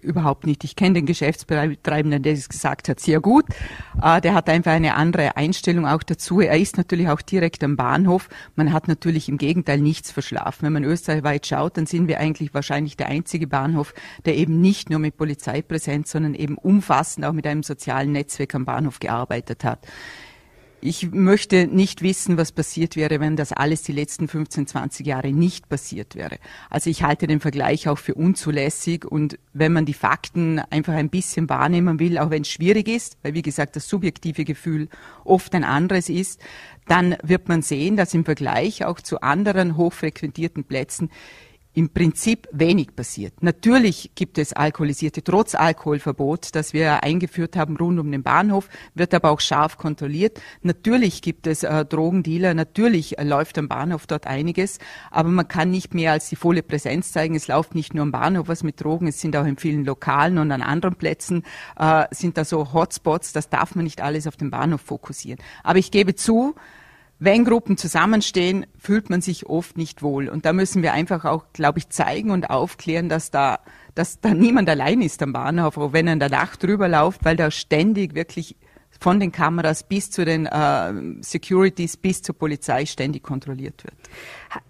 [0.00, 0.64] Überhaupt nicht.
[0.64, 3.44] Ich kenne den Geschäftsbetreibenden, der es gesagt hat, sehr gut.
[4.02, 6.40] Äh, der hat einfach eine andere Einstellung auch dazu.
[6.40, 8.30] Er ist natürlich auch direkt am Bahnhof.
[8.56, 10.64] Man hat natürlich im Gegenteil nichts verschlafen.
[10.64, 13.92] Wenn man österreichweit schaut, dann sind wir eigentlich wahrscheinlich der einzige Bahnhof,
[14.24, 18.64] der eben nicht nur mit Polizeipräsenz, sondern eben umfassend auch mit einem sozialen Netzwerk am
[18.64, 19.86] Bahnhof gearbeitet hat.
[20.82, 25.30] Ich möchte nicht wissen, was passiert wäre, wenn das alles die letzten 15, 20 Jahre
[25.30, 26.38] nicht passiert wäre.
[26.70, 31.10] Also ich halte den Vergleich auch für unzulässig und wenn man die Fakten einfach ein
[31.10, 34.88] bisschen wahrnehmen will, auch wenn es schwierig ist, weil wie gesagt das subjektive Gefühl
[35.24, 36.40] oft ein anderes ist,
[36.88, 41.10] dann wird man sehen, dass im Vergleich auch zu anderen hochfrequentierten Plätzen
[41.72, 43.42] im Prinzip wenig passiert.
[43.42, 49.14] Natürlich gibt es Alkoholisierte, trotz Alkoholverbot, das wir eingeführt haben rund um den Bahnhof, wird
[49.14, 50.40] aber auch scharf kontrolliert.
[50.62, 54.78] Natürlich gibt es äh, Drogendealer, natürlich äh, läuft am Bahnhof dort einiges,
[55.12, 57.36] aber man kann nicht mehr als die volle Präsenz zeigen.
[57.36, 60.38] Es läuft nicht nur am Bahnhof was mit Drogen, es sind auch in vielen Lokalen
[60.38, 61.44] und an anderen Plätzen
[61.78, 65.40] äh, sind da so Hotspots, das darf man nicht alles auf den Bahnhof fokussieren.
[65.62, 66.56] Aber ich gebe zu,
[67.20, 70.28] wenn Gruppen zusammenstehen, fühlt man sich oft nicht wohl.
[70.28, 73.60] Und da müssen wir einfach auch, glaube ich, zeigen und aufklären, dass da,
[73.94, 77.24] dass da niemand allein ist am Bahnhof, auch wenn er in der Nacht drüber läuft,
[77.24, 78.56] weil da ständig wirklich
[78.98, 83.96] von den Kameras bis zu den äh, Securities bis zur Polizei ständig kontrolliert wird.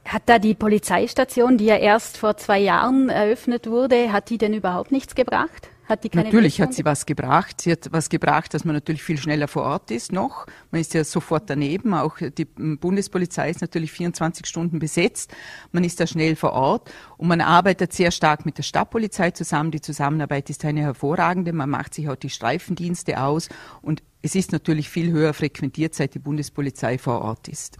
[0.04, 4.54] Hat da die Polizeistation, die ja erst vor zwei Jahren eröffnet wurde, hat die denn
[4.54, 5.68] überhaupt nichts gebracht?
[5.90, 7.60] Hat die keine Natürlich hat sie was gebracht.
[7.60, 10.46] Sie hat was gebracht, dass man natürlich viel schneller vor Ort ist noch.
[10.70, 11.92] Man ist ja sofort daneben.
[11.94, 15.34] Auch die Bundespolizei ist natürlich 24 Stunden besetzt.
[15.72, 19.72] Man ist da schnell vor Ort und man arbeitet sehr stark mit der Stadtpolizei zusammen.
[19.72, 21.52] Die Zusammenarbeit ist eine hervorragende.
[21.52, 23.48] Man macht sich auch die Streifendienste aus
[23.82, 27.78] und es ist natürlich viel höher frequentiert, seit die Bundespolizei vor Ort ist.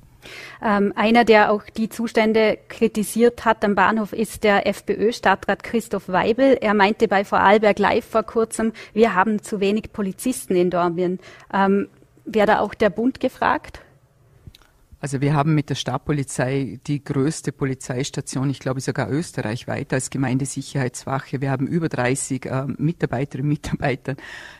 [0.63, 6.59] Ähm, einer, der auch die Zustände kritisiert hat am Bahnhof, ist der FPÖ-Stadtrat Christoph Weibel.
[6.61, 11.19] Er meinte bei Vorarlberg Live vor kurzem, wir haben zu wenig Polizisten in Dornbirn.
[11.53, 11.89] Ähm,
[12.25, 13.81] Wäre da auch der Bund gefragt?
[15.03, 21.41] Also wir haben mit der Stadtpolizei die größte Polizeistation, ich glaube sogar österreichweit als Gemeindesicherheitswache.
[21.41, 24.15] Wir haben über 30 äh, Mitarbeiterinnen und Mitarbeiter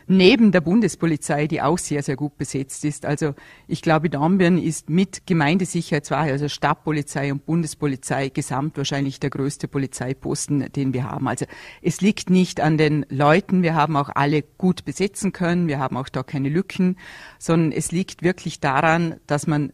[0.07, 3.05] neben der Bundespolizei, die auch sehr, sehr gut besetzt ist.
[3.05, 3.35] Also
[3.67, 10.71] ich glaube, Dornbirn ist mit Gemeindesicherheitswache, also Stadtpolizei und Bundespolizei gesamt wahrscheinlich der größte Polizeiposten,
[10.71, 11.27] den wir haben.
[11.27, 11.45] Also
[11.83, 13.61] es liegt nicht an den Leuten.
[13.61, 15.67] Wir haben auch alle gut besetzen können.
[15.67, 16.97] Wir haben auch da keine Lücken,
[17.37, 19.71] sondern es liegt wirklich daran, dass man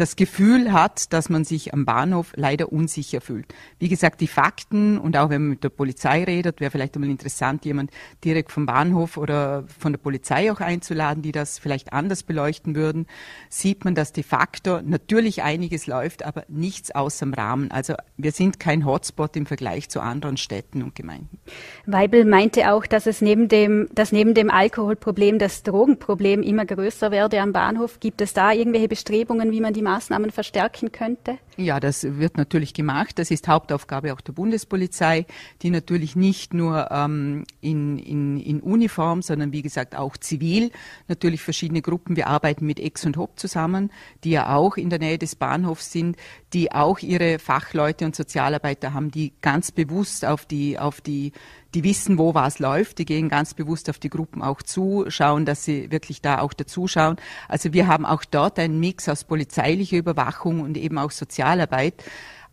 [0.00, 3.46] das Gefühl hat, dass man sich am Bahnhof leider unsicher fühlt.
[3.78, 7.10] Wie gesagt, die Fakten und auch wenn man mit der Polizei redet, wäre vielleicht einmal
[7.10, 7.90] interessant, jemand
[8.24, 13.06] direkt vom Bahnhof oder von der Polizei auch einzuladen, die das vielleicht anders beleuchten würden,
[13.48, 17.70] sieht man, dass de facto natürlich einiges läuft, aber nichts außer dem Rahmen.
[17.70, 21.38] Also wir sind kein Hotspot im Vergleich zu anderen Städten und Gemeinden.
[21.86, 27.10] Weibel meinte auch, dass es neben dem, dass neben dem Alkoholproblem das Drogenproblem immer größer
[27.10, 28.00] werde am Bahnhof.
[28.00, 31.38] Gibt es da irgendwelche Bestrebungen, wie man die Maßnahmen verstärken könnte?
[31.56, 33.18] Ja, das wird natürlich gemacht.
[33.18, 35.26] Das ist Hauptaufgabe auch der Bundespolizei,
[35.62, 40.70] die natürlich nicht nur ähm, in, in, in Uniform, sondern wie gesagt auch zivil,
[41.08, 42.16] natürlich verschiedene Gruppen.
[42.16, 43.90] Wir arbeiten mit Ex und Hop zusammen,
[44.24, 46.16] die ja auch in der Nähe des Bahnhofs sind,
[46.52, 51.32] die auch ihre Fachleute und Sozialarbeiter haben, die ganz bewusst auf die, auf die
[51.74, 55.44] die wissen, wo was läuft, die gehen ganz bewusst auf die Gruppen auch zu, schauen,
[55.44, 57.16] dass sie wirklich da auch dazuschauen.
[57.48, 61.10] Also wir haben auch dort einen Mix aus polizeilicher Überwachung und eben auch
[61.40, 62.04] Sozialarbeit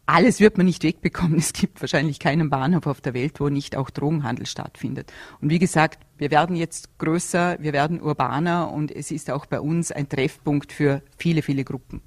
[0.09, 1.37] alles wird man nicht wegbekommen.
[1.37, 5.11] Es gibt wahrscheinlich keinen Bahnhof auf der Welt, wo nicht auch Drogenhandel stattfindet.
[5.41, 9.59] Und wie gesagt, wir werden jetzt größer, wir werden urbaner und es ist auch bei
[9.59, 12.01] uns ein Treffpunkt für viele, viele Gruppen.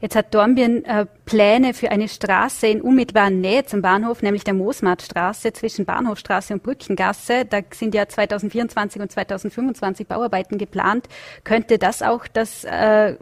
[0.00, 4.54] Jetzt hat Dornbirn äh, Pläne für eine Straße in unmittelbarer Nähe zum Bahnhof, nämlich der
[4.54, 7.44] Moosmartstraße zwischen Bahnhofstraße und Brückengasse.
[7.44, 11.08] Da sind ja 2024 und 2025 Bauarbeiten geplant.
[11.44, 13.16] Könnte das auch, das äh,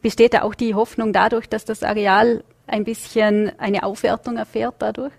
[0.00, 5.12] besteht da auch die Hoffnung dadurch, dass das Areal ein bisschen eine Aufwertung erfährt dadurch?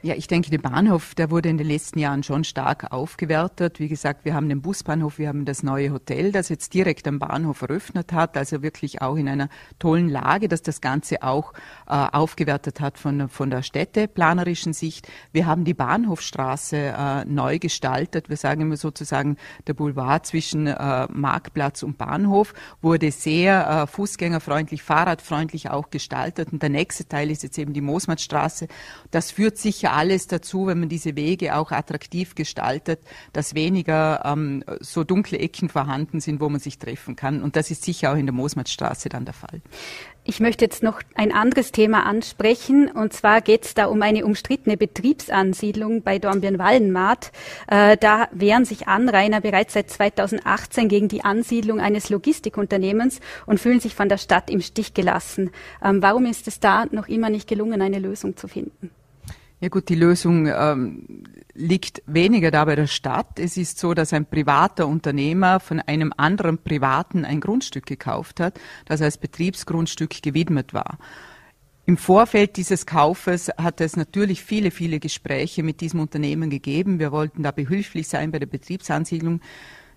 [0.00, 3.80] Ja, ich denke, der Bahnhof, der wurde in den letzten Jahren schon stark aufgewertet.
[3.80, 7.18] Wie gesagt, wir haben den Busbahnhof, wir haben das neue Hotel, das jetzt direkt am
[7.18, 9.48] Bahnhof eröffnet hat, also wirklich auch in einer
[9.80, 11.52] tollen Lage, dass das Ganze auch
[11.88, 15.08] äh, aufgewertet hat von, von der städteplanerischen Sicht.
[15.32, 18.28] Wir haben die Bahnhofstraße äh, neu gestaltet.
[18.28, 24.80] Wir sagen immer sozusagen, der Boulevard zwischen äh, Marktplatz und Bahnhof wurde sehr äh, fußgängerfreundlich,
[24.80, 26.52] fahrradfreundlich auch gestaltet.
[26.52, 28.68] Und der nächste Teil ist jetzt eben die Moosmannstraße.
[29.10, 33.00] Das führt sicher sicher alles dazu, wenn man diese Wege auch attraktiv gestaltet,
[33.32, 37.42] dass weniger ähm, so dunkle Ecken vorhanden sind, wo man sich treffen kann.
[37.42, 39.60] Und das ist sicher auch in der Moosmattstraße dann der Fall.
[40.24, 42.90] Ich möchte jetzt noch ein anderes Thema ansprechen.
[42.90, 47.32] Und zwar geht es da um eine umstrittene Betriebsansiedlung bei Dornbirn-Wallenmaat.
[47.66, 53.80] Äh, da wehren sich Anrainer bereits seit 2018 gegen die Ansiedlung eines Logistikunternehmens und fühlen
[53.80, 55.50] sich von der Stadt im Stich gelassen.
[55.82, 58.90] Ähm, warum ist es da noch immer nicht gelungen, eine Lösung zu finden?
[59.60, 63.40] Ja gut, die Lösung ähm, liegt weniger da bei der Stadt.
[63.40, 68.60] Es ist so, dass ein privater Unternehmer von einem anderen Privaten ein Grundstück gekauft hat,
[68.86, 70.98] das als Betriebsgrundstück gewidmet war.
[71.86, 77.00] Im Vorfeld dieses Kaufes hat es natürlich viele, viele Gespräche mit diesem Unternehmen gegeben.
[77.00, 79.40] Wir wollten da behilflich sein bei der Betriebsansiedlung.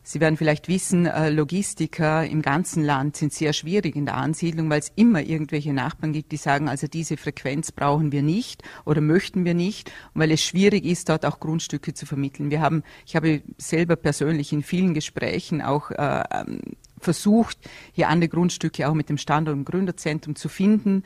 [0.04, 4.70] Sie werden vielleicht wissen, äh, Logistiker im ganzen Land sind sehr schwierig in der Ansiedlung,
[4.70, 9.02] weil es immer irgendwelche Nachbarn gibt, die sagen, also diese Frequenz brauchen wir nicht oder
[9.02, 12.50] möchten wir nicht, weil es schwierig ist, dort auch Grundstücke zu vermitteln.
[12.50, 16.62] Wir haben, ich habe selber persönlich in vielen Gesprächen auch äh, ähm,
[17.00, 17.58] versucht,
[17.92, 21.04] hier andere Grundstücke auch mit dem Standort im Gründerzentrum zu finden.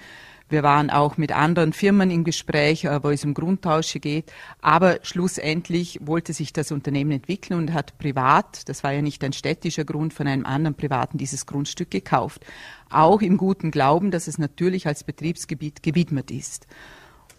[0.48, 4.32] Wir waren auch mit anderen Firmen im Gespräch, äh, wo es um Grundtausche geht.
[4.62, 9.34] Aber schlussendlich wollte sich das Unternehmen entwickeln und hat privat, das war ja nicht ein
[9.34, 12.46] städtischer Grund, von einem anderen Privaten dieses Grundstück gekauft.
[12.90, 16.68] Auch im guten Glauben, dass es natürlich als Betriebsgebiet gewidmet ist.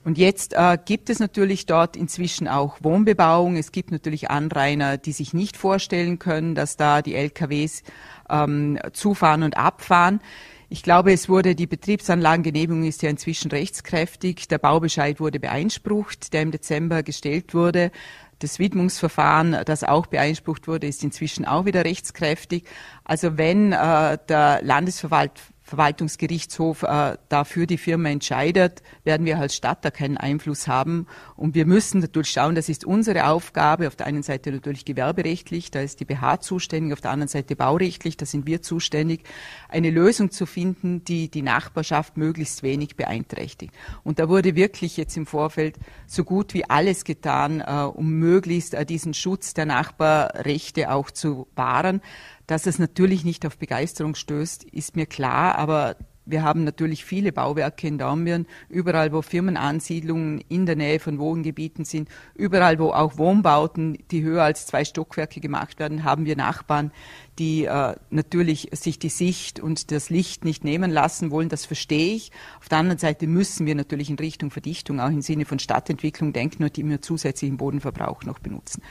[0.07, 3.57] Und jetzt äh, gibt es natürlich dort inzwischen auch Wohnbebauung.
[3.57, 7.83] Es gibt natürlich Anrainer, die sich nicht vorstellen können, dass da die LKWs
[8.31, 10.21] ähm, zufahren und abfahren.
[10.69, 14.49] Ich glaube, es wurde, die Betriebsanlagengenehmigung ist ja inzwischen rechtskräftig.
[14.49, 17.93] Der Baubescheid wurde beeinsprucht, der im Dezember gestellt wurde.
[18.41, 22.65] Das Widmungsverfahren, das auch beeinsprucht wurde, ist inzwischen auch wieder rechtskräftig.
[23.05, 29.85] Also wenn äh, der Landesverwalt Verwaltungsgerichtshof äh, dafür die Firma entscheidet, werden wir als Stadt
[29.85, 31.09] da keinen Einfluss haben.
[31.35, 33.89] Und wir müssen natürlich schauen, das ist unsere Aufgabe.
[33.89, 37.57] Auf der einen Seite natürlich gewerberechtlich, da ist die BH zuständig, auf der anderen Seite
[37.57, 39.25] baurechtlich, da sind wir zuständig,
[39.69, 43.75] eine Lösung zu finden, die die Nachbarschaft möglichst wenig beeinträchtigt.
[44.05, 48.75] Und da wurde wirklich jetzt im Vorfeld so gut wie alles getan, äh, um möglichst
[48.75, 52.01] äh, diesen Schutz der Nachbarrechte auch zu wahren.
[52.47, 57.33] Dass es natürlich nicht auf Begeisterung stößt, ist mir klar, aber wir haben natürlich viele
[57.33, 63.17] Bauwerke in Dornbirn, überall wo Firmenansiedlungen in der Nähe von Wohngebieten sind, überall wo auch
[63.17, 66.91] Wohnbauten, die höher als zwei Stockwerke gemacht werden, haben wir Nachbarn,
[67.39, 71.49] die äh, natürlich sich die Sicht und das Licht nicht nehmen lassen wollen.
[71.49, 72.33] Das verstehe ich.
[72.59, 76.33] Auf der anderen Seite müssen wir natürlich in Richtung Verdichtung auch im Sinne von Stadtentwicklung
[76.33, 78.83] denken und immer zusätzlichen Bodenverbrauch noch benutzen.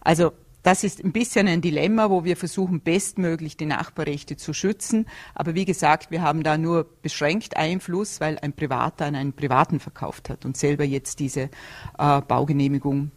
[0.00, 5.06] Also das ist ein bisschen ein Dilemma, wo wir versuchen, bestmöglich die Nachbarrechte zu schützen.
[5.34, 9.80] Aber wie gesagt, wir haben da nur beschränkt Einfluss, weil ein Privater an einen Privaten
[9.80, 11.50] verkauft hat und selber jetzt diese
[11.98, 13.10] äh, Baugenehmigung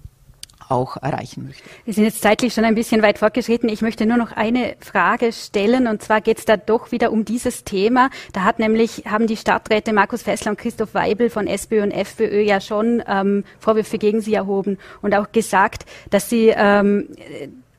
[0.70, 1.64] auch erreichen möchte.
[1.86, 3.70] Wir sind jetzt zeitlich schon ein bisschen weit fortgeschritten.
[3.70, 7.26] Ich möchte nur noch eine Frage stellen und zwar geht es da doch wieder um
[7.26, 8.10] dieses Thema.
[8.34, 12.42] Da hat nämlich haben die Stadträte Markus Fessler und Christoph Weibel von SPÖ und FPÖ
[12.42, 17.10] ja schon ähm, Vorwürfe gegen sie erhoben und auch gesagt, dass sie ähm,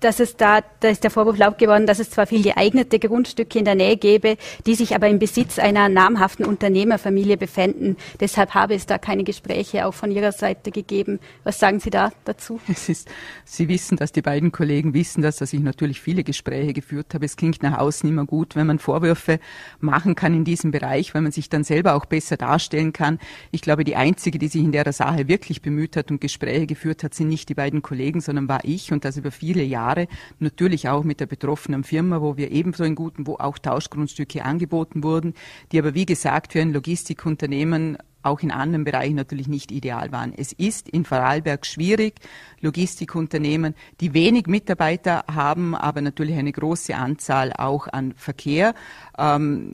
[0.05, 3.59] dass es da, da ist der Vorwurf laut geworden, dass es zwar viel geeignete Grundstücke
[3.59, 4.37] in der Nähe gäbe,
[4.67, 7.97] die sich aber im Besitz einer namhaften Unternehmerfamilie befänden.
[8.21, 11.21] Deshalb habe es da keine Gespräche auch von Ihrer Seite gegeben.
[11.43, 12.61] Was sagen Sie da dazu?
[12.69, 13.09] Ist,
[13.47, 17.25] Sie wissen, dass die beiden Kollegen wissen, dass, dass ich natürlich viele Gespräche geführt habe.
[17.25, 19.41] Es klingt nach außen immer gut, wenn man Vorwürfe
[19.81, 23.19] machen kann in diesem Bereich, weil man sich dann selber auch besser darstellen kann.
[23.53, 27.03] Ich glaube, die einzige, die sich in der Sache wirklich bemüht hat und Gespräche geführt
[27.05, 29.94] hat, sind nicht die beiden Kollegen, sondern war ich und das über viele Jahre.
[29.95, 34.45] Jahre, natürlich auch mit der betroffenen Firma, wo wir ebenso in guten, wo auch Tauschgrundstücke
[34.45, 35.35] angeboten wurden,
[35.73, 40.33] die aber wie gesagt für ein Logistikunternehmen auch in anderen Bereichen natürlich nicht ideal waren.
[40.35, 42.15] Es ist in Vorarlberg schwierig,
[42.63, 48.75] Logistikunternehmen, die wenig Mitarbeiter haben, aber natürlich eine große Anzahl auch an Verkehr
[49.19, 49.73] ähm,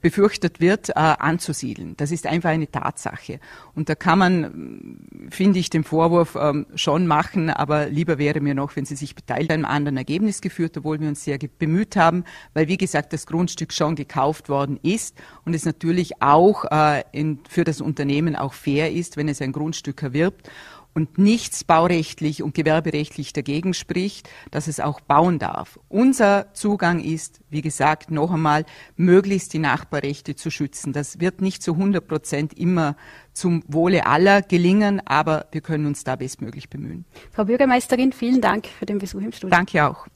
[0.00, 1.94] befürchtet wird, äh, anzusiedeln.
[1.96, 3.40] Das ist einfach eine Tatsache.
[3.74, 8.54] Und da kann man, finde ich, den Vorwurf ähm, schon machen, aber lieber wäre mir
[8.54, 12.24] noch, wenn Sie sich beteiligt einem anderen Ergebnis geführt, obwohl wir uns sehr bemüht haben,
[12.54, 17.40] weil, wie gesagt, das Grundstück schon gekauft worden ist und es natürlich auch äh, in,
[17.48, 20.50] für das Unternehmen auch fair ist, wenn es ein Grundstück erwirbt
[20.94, 25.78] und nichts baurechtlich und gewerberechtlich dagegen spricht, dass es auch bauen darf.
[25.88, 28.64] Unser Zugang ist, wie gesagt, noch einmal,
[28.96, 30.92] möglichst die Nachbarrechte zu schützen.
[30.92, 32.96] Das wird nicht zu 100 Prozent immer
[33.32, 37.04] zum Wohle aller gelingen, aber wir können uns da bestmöglich bemühen.
[37.32, 39.50] Frau Bürgermeisterin, vielen Dank für den Besuch im Studio.
[39.50, 40.06] Danke auch.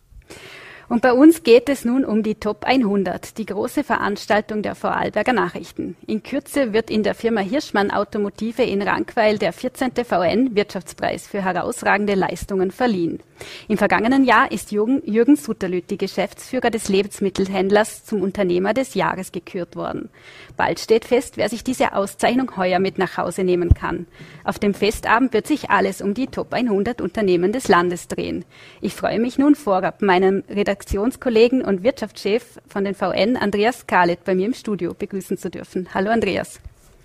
[0.89, 5.33] Und bei uns geht es nun um die Top 100, die große Veranstaltung der Vorarlberger
[5.33, 5.97] Nachrichten.
[6.07, 9.93] In Kürze wird in der Firma Hirschmann Automotive in Rankweil der 14.
[10.05, 13.21] VN Wirtschaftspreis für herausragende Leistungen verliehen.
[13.69, 19.77] Im vergangenen Jahr ist Jürgen, Jürgen Sutterlüt, Geschäftsführer des Lebensmittelhändlers, zum Unternehmer des Jahres gekürt
[19.77, 20.09] worden.
[20.57, 24.07] Bald steht fest, wer sich diese Auszeichnung heuer mit nach Hause nehmen kann.
[24.45, 28.45] Auf dem Festabend wird sich alles um die Top 100 Unternehmen des Landes drehen.
[28.81, 34.35] Ich freue mich nun vorab, meinen Redaktionskollegen und Wirtschaftschef von den VN, Andreas Kahlet, bei
[34.35, 35.89] mir im Studio begrüßen zu dürfen.
[35.95, 36.61] Hallo Andreas.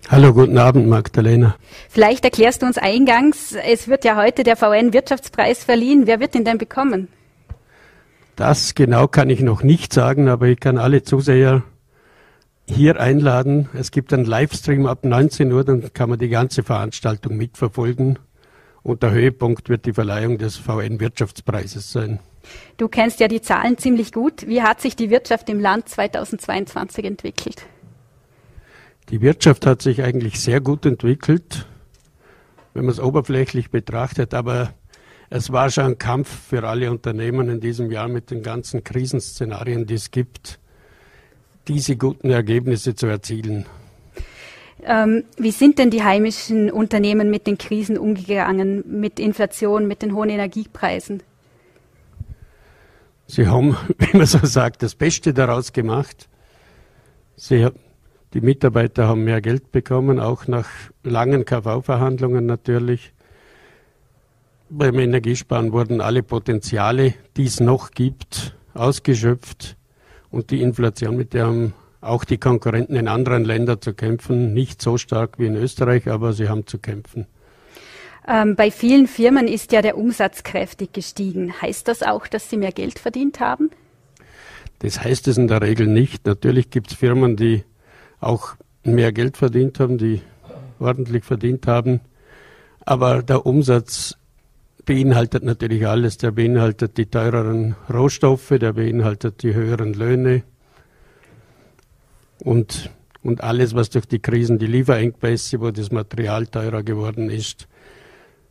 [0.08, 1.56] Hallo, guten Abend, Magdalena.
[1.90, 6.08] Vielleicht erklärst du uns eingangs, es wird ja heute der VN Wirtschaftspreis verliehen.
[6.08, 7.10] Wer wird ihn denn bekommen?
[8.36, 11.64] Das genau kann ich noch nicht sagen, aber ich kann alle Zuseher
[12.66, 13.70] hier einladen.
[13.74, 18.18] Es gibt einen Livestream ab 19 Uhr, dann kann man die ganze Veranstaltung mitverfolgen.
[18.82, 22.20] Und der Höhepunkt wird die Verleihung des VN Wirtschaftspreises sein.
[22.78, 24.48] Du kennst ja die Zahlen ziemlich gut.
[24.48, 27.66] Wie hat sich die Wirtschaft im Land 2022 entwickelt?
[29.10, 31.66] Die Wirtschaft hat sich eigentlich sehr gut entwickelt,
[32.74, 34.74] wenn man es oberflächlich betrachtet, aber
[35.32, 39.88] es war schon ein Kampf für alle Unternehmen in diesem Jahr mit den ganzen Krisenszenarien,
[39.88, 40.60] die es gibt
[41.68, 43.66] diese guten Ergebnisse zu erzielen.
[44.84, 50.16] Ähm, wie sind denn die heimischen Unternehmen mit den Krisen umgegangen, mit Inflation, mit den
[50.16, 51.22] hohen Energiepreisen?
[53.28, 56.28] Sie haben, wie man so sagt, das Beste daraus gemacht.
[57.36, 57.68] Sie,
[58.34, 60.70] die Mitarbeiter haben mehr Geld bekommen, auch nach
[61.04, 63.14] langen KV-Verhandlungen natürlich.
[64.70, 69.78] Beim Energiesparen wurden alle Potenziale, die es noch gibt, ausgeschöpft.
[70.30, 74.54] Und die Inflation, mit der haben auch die Konkurrenten in anderen Ländern zu kämpfen.
[74.54, 77.26] Nicht so stark wie in Österreich, aber sie haben zu kämpfen.
[78.28, 81.60] Ähm, bei vielen Firmen ist ja der Umsatz kräftig gestiegen.
[81.62, 83.72] Heißt das auch, dass sie mehr Geld verdient haben?
[84.80, 86.28] Das heißt es in der Regel nicht.
[86.28, 87.64] Natürlich gibt es Firmen, die
[88.20, 90.22] auch mehr Geld verdient haben, die
[90.80, 92.02] ordentlich verdient haben.
[92.86, 94.16] Aber der Umsatz
[94.86, 96.18] beinhaltet natürlich alles.
[96.18, 100.44] Der beinhaltet die teureren Rohstoffe, der beinhaltet die höheren Löhne
[102.44, 102.90] und,
[103.22, 107.68] und alles, was durch die Krisen, die Lieferengpässe, wo das Material teurer geworden ist.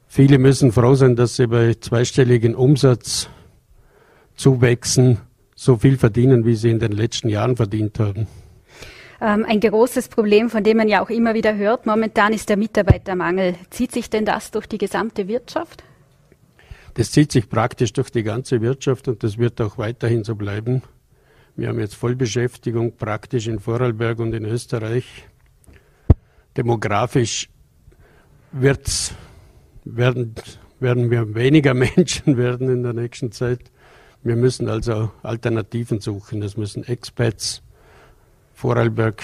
[0.07, 5.18] Viele müssen froh sein, dass sie bei zweistelligen Umsatzzuwächsen
[5.54, 8.26] so viel verdienen, wie sie in den letzten Jahren verdient haben.
[9.20, 12.57] Ähm, ein großes Problem, von dem man ja auch immer wieder hört, momentan ist der
[12.57, 13.57] Mitarbeitermangel.
[13.70, 15.83] Zieht sich denn das durch die gesamte Wirtschaft?
[16.94, 20.83] Das zieht sich praktisch durch die ganze Wirtschaft und das wird auch weiterhin so bleiben.
[21.57, 25.27] Wir haben jetzt Vollbeschäftigung praktisch in Vorarlberg und in Österreich.
[26.56, 27.48] Demografisch
[28.52, 29.14] wird's,
[29.85, 30.35] werden,
[30.79, 33.73] werden wir weniger Menschen werden in der nächsten Zeit.
[34.23, 36.42] Wir müssen also Alternativen suchen.
[36.42, 37.62] Es müssen Expats
[38.59, 39.23] Vorarlberg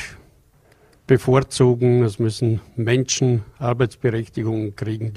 [1.08, 2.04] bevorzugen.
[2.04, 5.12] Es müssen Menschen Arbeitsberechtigungen kriegen,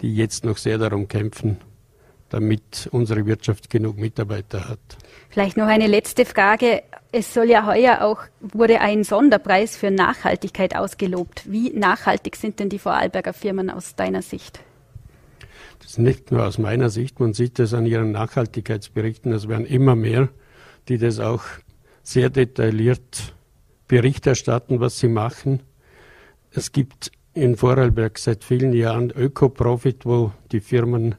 [0.00, 1.58] die jetzt noch sehr darum kämpfen,
[2.30, 4.78] damit unsere Wirtschaft genug Mitarbeiter hat.
[5.28, 6.82] Vielleicht noch eine letzte Frage.
[7.12, 11.42] Es soll ja heuer auch, wurde ein Sonderpreis für Nachhaltigkeit ausgelobt.
[11.44, 14.60] Wie nachhaltig sind denn die Vorarlberger Firmen aus deiner Sicht?
[15.78, 19.30] Das ist nicht nur aus meiner Sicht, man sieht das an ihren Nachhaltigkeitsberichten.
[19.30, 20.30] Es werden immer mehr,
[20.88, 21.42] die das auch
[22.02, 23.34] sehr detailliert
[23.92, 25.60] Bericht erstatten, was sie machen.
[26.50, 31.16] Es gibt in Vorarlberg seit vielen Jahren Öko-Profit, wo die Firmen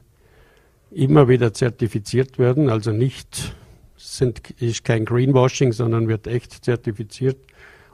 [0.90, 3.54] immer wieder zertifiziert werden, also nicht
[3.96, 7.36] sind, ist kein Greenwashing, sondern wird echt zertifiziert.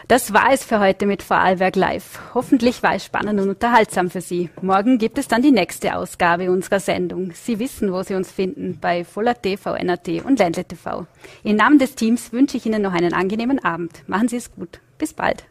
[0.08, 2.22] Das war es für heute mit Vorarlberg Live.
[2.34, 4.50] Hoffentlich war es spannend und unterhaltsam für Sie.
[4.62, 7.34] Morgen gibt es dann die nächste Ausgabe unserer Sendung.
[7.34, 11.06] Sie wissen, wo Sie uns finden, bei Voller TV, NRT und Ländle TV.
[11.44, 14.08] Im Namen des Teams wünsche ich Ihnen noch einen angenehmen Abend.
[14.08, 14.80] Machen Sie es gut.
[14.98, 15.44] Bis bald.